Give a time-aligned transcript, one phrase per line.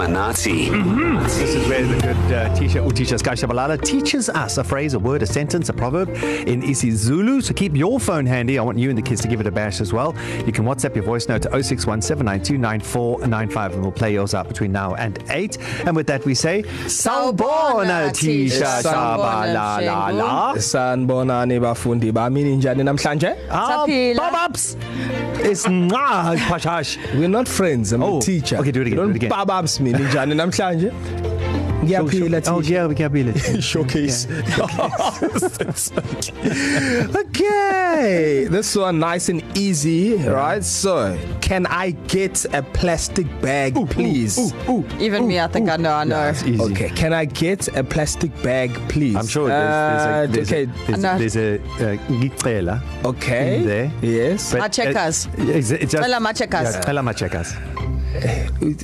[0.00, 0.70] Kulumanati.
[1.24, 4.98] This is where the good uh, teacher, Utisha Sky Shabalala, teaches us a phrase, a
[4.98, 6.08] word, a sentence, a proverb
[6.48, 7.42] in isiZulu.
[7.42, 8.58] So keep your phone handy.
[8.58, 10.14] I want you and the kids to give it a bash as well.
[10.46, 14.94] You can WhatsApp your voice note to 0617929495 and we'll play yours out between now
[14.94, 15.58] and 8.
[15.86, 20.54] And with that we say, Sawubona Tisha Shabalala.
[20.56, 23.36] Sanibonani bafundi bami ninjani namhlanje?
[23.50, 24.16] Ah, Saphila.
[24.16, 24.76] Bob-ups.
[25.42, 26.98] It's nga pashash.
[27.18, 28.58] We're not friends, I'm Oh, a teacher.
[28.58, 29.30] okay, do it again, Don't do it again.
[29.30, 30.92] bababs me ninjani namhlanje?
[31.82, 32.72] Ngiyaphila Oh teacher.
[32.74, 33.62] yeah, we can be it.
[33.62, 34.26] Showcase.
[37.16, 40.62] okay, this one nice and easy, right?
[40.62, 44.52] So, can I get a plastic bag, please?
[44.68, 46.30] Ooh, Even me, I think I know, I know.
[46.30, 46.60] easy.
[46.60, 49.16] Okay, can I get a plastic bag, please?
[49.16, 51.18] I'm sure there's, there's, a, there's, okay, a, there's, No.
[51.18, 53.56] there's a uh, ngicela okay.
[53.56, 53.92] in there.
[54.02, 54.52] Yes.
[54.52, 55.26] But, checkers.
[55.26, 56.74] Uh, is it, it's just, Cela ma checkers.
[56.74, 57.54] Yeah, cela ma checkers.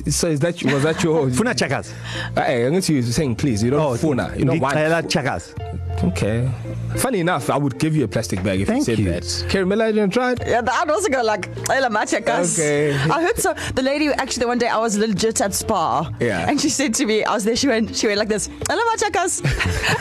[0.09, 1.29] So is that was that your?
[1.29, 1.93] Funa checkers.
[2.33, 3.61] Going to use saying please.
[3.61, 4.33] You don't oh, funa.
[4.37, 4.75] You want.
[4.75, 5.53] ngicela checkers.
[6.03, 6.49] Okay.
[6.97, 9.11] Funny enough, I would give you a plastic bag if Thank you said you.
[9.11, 9.23] that.
[9.23, 10.41] Caramella, you tried?
[10.45, 12.57] Yeah, I'd also go like, Ela ma checkers.
[12.57, 12.93] Okay.
[12.93, 13.53] I heard so.
[13.75, 16.11] The lady actually the one day I was legit at Spa.
[16.19, 16.47] Yeah.
[16.49, 17.55] And she said to me, I was there.
[17.55, 19.41] She went, she went like this, Ela ma checkers,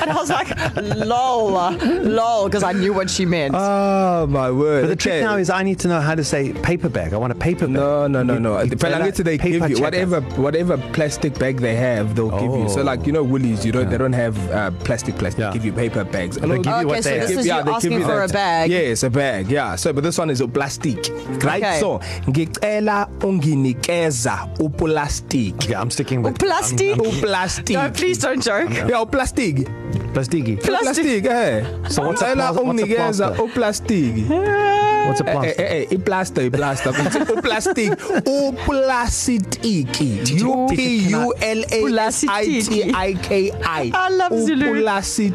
[0.01, 3.55] and I was like, lol, lol, because I knew what she meant.
[3.57, 4.83] Oh my word.
[4.83, 7.15] But the trick now is I need to know how to say paper bag.
[7.15, 7.71] I want a paper bag.
[7.71, 8.57] No, no, no, no.
[8.57, 12.41] Ngicela Pelangeti they give you whatever whatever plastic bag they have, they'll oh.
[12.41, 12.69] give you.
[12.69, 13.91] So like you know Woolies, you don't yeah.
[13.91, 15.41] they don't have uh, plastic plastic.
[15.41, 15.51] Yeah.
[15.51, 16.37] They give you paper bags.
[16.37, 17.39] They give you okay, what so they this have.
[17.41, 18.31] is you they asking give you for that.
[18.31, 18.71] a bag.
[18.71, 19.51] Yes, a bag.
[19.51, 19.77] Yeah.
[19.77, 21.09] So but this one is a plastic.
[21.43, 21.63] Right?
[21.63, 21.81] Okay.
[21.81, 25.55] So ngicela unginikeza uplastic.
[25.55, 26.99] Okay, I'm sticking with Plastic.
[26.99, 27.77] Uplastic.
[27.77, 28.71] No, please don't joke.
[28.71, 29.67] Yeah, uplastic.
[30.13, 30.57] plastiki.
[30.63, 30.83] Plastic.
[30.95, 31.65] Plastic, eh.
[31.89, 33.43] So what's a Ngicela plas- what's a unginikeza plaster?
[33.45, 34.66] uplastic.
[35.07, 35.65] What's a Eh, plaster?
[35.65, 36.93] eh, eh, iplaster iplaster
[37.39, 37.93] uplastic
[38.27, 39.87] uplastiki
[40.45, 44.71] U P U L A S I T I K I I love Zulu.
[44.79, 45.35] uplastic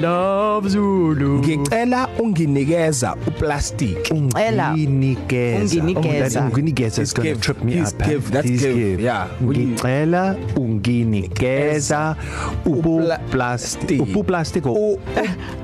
[0.00, 1.38] love Zulu.
[1.38, 4.70] ngicela unginikeza uplastic Ela.
[4.72, 5.82] Unginikeza.
[5.82, 6.40] Unginikeza.
[6.40, 7.40] Oh, that Unginikeza is going to give.
[7.40, 8.02] trip me Please up.
[8.02, 8.08] eh?
[8.08, 8.30] give.
[8.30, 8.74] That's Please give.
[8.90, 9.02] give.
[9.02, 9.28] Yeah.
[9.42, 12.16] Ngicela unginikeza
[12.66, 14.00] Upla- uplastic.
[14.16, 14.64] Uplastic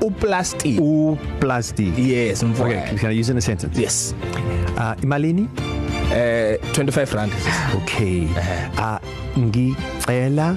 [0.00, 1.98] uplastic uplastic.
[1.98, 3.78] yes Okay, mfowethu can I use it a sentence?
[3.80, 4.14] yes
[4.76, 5.48] Uh, imalini?
[6.14, 7.32] eh 25 rand
[7.76, 8.24] Okay.
[8.78, 8.98] Uh,
[9.38, 10.56] ngicela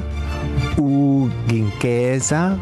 [0.78, 2.58] unginikeza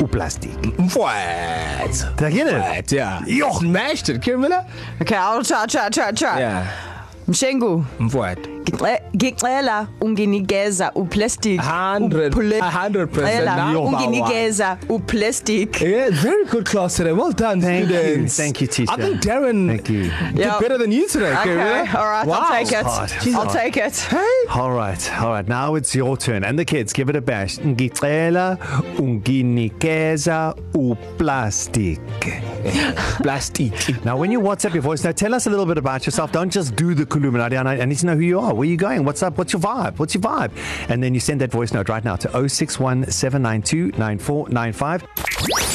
[0.00, 0.78] uplastic.
[0.78, 2.52] mfowethu Did I get it?
[2.54, 3.22] Right, yeah.
[3.26, 3.52] Yo.
[3.52, 4.64] Smashed it, Kirmila.
[5.00, 6.38] Okay, I'll try, try, try, try.
[6.40, 6.66] Yeah.
[7.28, 8.55] Mshengu, Mfowethu.
[8.70, 11.60] Ngice- ngicela unginikeza uplastic.
[11.60, 13.84] 100 Uple- 100% Ela, now.
[13.86, 15.80] unginikeza uplastic.
[15.80, 17.12] Yeah, very good class today.
[17.12, 17.98] Well done, Thank you.
[17.98, 18.36] students.
[18.36, 18.92] Thank you, teacher.
[18.94, 20.02] I think Darren Thank you.
[20.02, 20.58] did Yeah.
[20.60, 21.32] better than you today.
[21.32, 21.94] Okay, Kirmila.
[21.94, 22.34] all right, wow.
[22.40, 22.86] I'll take it.
[22.86, 23.10] hard.
[23.26, 23.50] I'll Hard.
[23.50, 23.96] take it.
[24.10, 24.60] Hey.
[24.60, 25.48] All right, all right.
[25.48, 27.58] Now it's your turn, and the kids give it a bash.
[27.58, 28.58] Ngicela
[28.98, 32.00] unginikeza uplastic.
[33.22, 33.72] Plastic.
[34.04, 36.32] Now, when you WhatsApp your voice, now tell us a little bit about yourself.
[36.32, 37.56] Don't just do the Kuluminati.
[37.56, 38.54] I need to know who you are.
[38.56, 39.04] Where are you going?
[39.04, 39.36] What's up?
[39.36, 39.98] What's your vibe?
[39.98, 40.50] What's your vibe?
[40.88, 45.65] And then you send that voice note right now to 061 792 9495.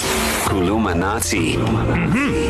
[0.52, 1.56] Kulumanati.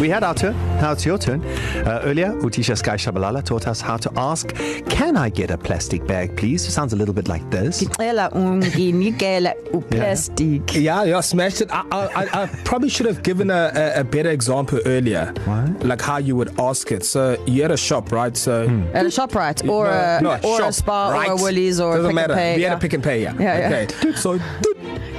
[0.01, 0.55] We had our turn.
[0.81, 1.43] Now it's your turn.
[1.85, 4.55] Uh, earlier, Utisha Sky Shabalala taught us how to ask,
[4.89, 6.65] Can I get a plastic bag, please?
[6.67, 7.83] It sounds a little bit like this.
[7.83, 10.73] Ngicela unginikela uplastic.
[10.75, 11.69] Yeah, yeah, smashed it.
[11.71, 15.31] I, I, I- I probably should have given a, a, a better example earlier.
[15.45, 15.83] What?
[15.85, 17.05] Like how you would ask it.
[17.05, 18.35] So you're at a shop, right?
[18.35, 18.95] So hmm.
[18.95, 21.29] At a ShopRite or a no, or shop, a Spa right?
[21.29, 22.33] or a Woolies or Doesn't a Pick matter.
[22.33, 22.55] n Pay.
[22.55, 22.77] We had yeah.
[22.77, 23.35] a pick and pay, yeah.
[23.39, 23.85] Yeah, yeah.
[24.01, 24.11] Okay.
[24.21, 24.39] So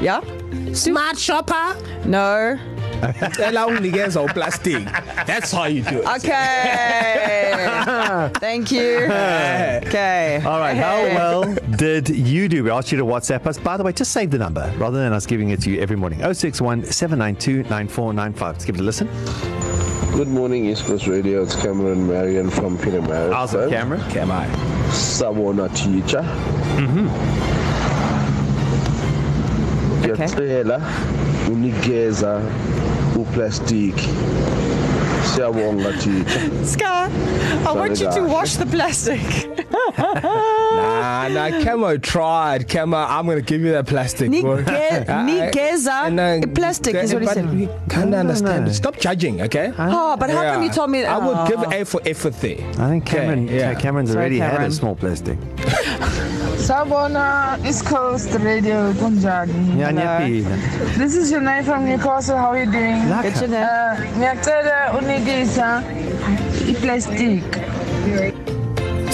[0.00, 0.20] Yeah?
[0.74, 1.76] smart shopper.
[2.04, 2.58] No.
[3.38, 4.84] Ela unginikeza uplastic.
[5.26, 6.06] That's how you do it.
[6.06, 8.30] Okay.
[8.40, 9.04] Thank you.
[9.06, 10.40] Okay.
[10.44, 12.62] All right, how well did you do?
[12.64, 13.58] We asked you to WhatsApp us.
[13.58, 15.96] By the way, just save the number rather than us giving it to you every
[15.96, 16.20] morning.
[16.20, 18.54] 061 792 9495.
[18.54, 19.08] Let's give it a listen.
[20.12, 21.42] Good morning, East Coast Radio.
[21.42, 23.32] It's Cameron Marion from Pinamar.
[23.32, 23.98] How's the camera?
[24.14, 24.46] Am I?
[24.90, 26.22] Sabona teacher.
[30.14, 30.80] Ngiyacela
[31.52, 32.40] unikeza
[33.16, 33.94] uplastic.
[35.34, 36.64] Siyabonga teacher.
[36.64, 37.08] Scar,
[37.66, 39.20] I want you to wash the plastic.
[40.72, 42.66] Nah, nah, Camo tried.
[42.68, 44.32] Camo, I'm going to give you that plastic.
[44.32, 44.46] and,
[46.20, 47.54] uh, plastic is what he said.
[47.54, 48.66] we Can't No, no, understand.
[48.66, 48.72] no.
[48.72, 49.72] Stop judging, okay?
[49.78, 51.04] Oh, but how come you told me?
[51.04, 51.46] I would oh.
[51.46, 52.58] give A for effort there.
[52.80, 53.74] I think Cameron, Okay, yeah.
[53.74, 54.70] Cameron's Sorry, already had Cameron.
[54.70, 55.38] a small plastic.
[56.72, 59.76] Sawubona East Coast Radio kunjani?
[59.76, 60.56] Yeah, ngiyaphila.
[60.96, 62.38] This is Jonay from Newcastle.
[62.38, 62.96] How are you doing?
[63.20, 63.60] Good to know.
[63.60, 65.84] Uh, ngiyacela unikisa
[66.72, 67.44] iplastic.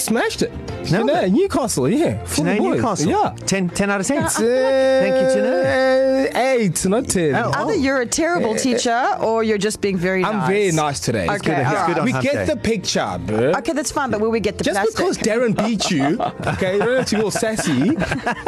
[0.08, 0.52] Smashed it.
[0.90, 1.04] No.
[1.04, 2.24] Janae, Newcastle, yeah.
[2.24, 2.76] Janae boys.
[2.76, 3.10] Newcastle.
[3.10, 3.34] Yeah.
[3.46, 4.28] 10, 10 out of 10.
[4.28, 5.98] Thank you, Janae.
[6.34, 7.34] Eight, not ten.
[7.36, 7.52] Oh.
[7.54, 10.48] Either you're a terrible teacher or you're just being very I'm nice.
[10.48, 11.26] very nice today.
[11.28, 11.98] Okay, good, he's all good right.
[11.98, 12.44] on we get day.
[12.46, 13.52] the picture, bro.
[13.58, 14.96] Okay, that's fine, but will we get the Just plastic?
[14.96, 16.20] because Darren beat you,
[16.54, 17.94] okay, you don't have to be all sassy.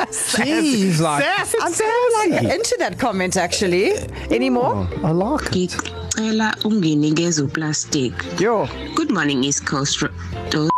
[0.05, 3.93] Jeez, like Sass, it's I'm kind of like into that comment actually.
[4.31, 4.89] Anymore?
[5.05, 5.77] I like it.
[6.21, 8.67] ngicela unginikeze uplastic Yo.
[8.95, 10.11] good morning east coast Ro-
[10.51, 10.70] Do-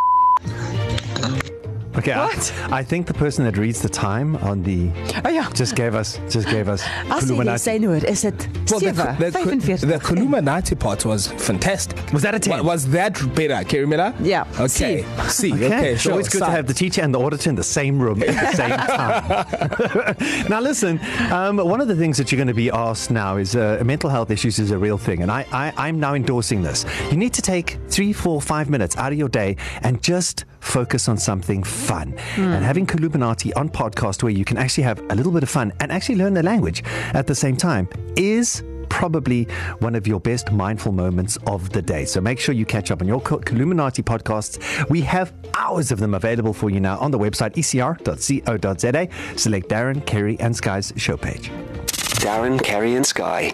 [2.02, 2.52] Okay, What?
[2.72, 4.90] I, I think the person that reads the time on the
[5.24, 5.48] Oh ja.
[5.54, 9.16] just gave us just gave us As jy sê nou, is dit Well, the, 7,
[9.20, 9.80] the, 45.
[9.86, 11.96] the Columinati part was fantastic.
[12.12, 12.58] Was that a 10?
[12.58, 14.12] Wa- Was that better, Kerry Miller?
[14.20, 14.44] Yeah.
[14.58, 15.04] Okay.
[15.28, 15.52] See.
[15.54, 15.66] Okay.
[15.66, 16.12] Okay, sure.
[16.14, 16.56] so it's good to Side.
[16.56, 20.48] have the teacher and the auditor in the same room at the same time.
[20.48, 20.98] now, listen,
[21.30, 24.10] um, one of the things that you're going to be asked now is uh, mental
[24.10, 26.84] health issues is a real thing, and I, I, I'm now endorsing this.
[27.10, 31.08] You need to take three, four, five minutes out of your day and just focus
[31.08, 32.12] on something fun.
[32.36, 32.54] Mm.
[32.56, 35.72] And having Columinati on podcast where you can actually have a little bit of fun
[35.80, 36.82] and actually learn the language
[37.12, 39.44] at the same time is probably
[39.80, 42.04] one of your best mindful moments of the day.
[42.04, 44.88] So make sure you catch up on your Illuminati podcasts.
[44.90, 49.08] We have hours of them available for you now on the website ecr.co.za.
[49.36, 51.50] Select Darren, Kerry, and Sky's show page.
[52.20, 53.52] Darren, Kerry, and Sky.